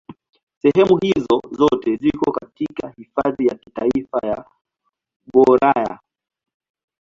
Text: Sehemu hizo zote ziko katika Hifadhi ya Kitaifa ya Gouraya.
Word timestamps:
Sehemu 0.61 0.97
hizo 0.97 1.41
zote 1.51 1.95
ziko 1.95 2.31
katika 2.31 2.89
Hifadhi 2.89 3.45
ya 3.47 3.55
Kitaifa 3.55 4.19
ya 4.27 4.45
Gouraya. 5.33 5.99